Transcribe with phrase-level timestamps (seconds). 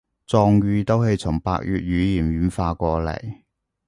[0.27, 3.41] 壯語都係從百越語言演化過禮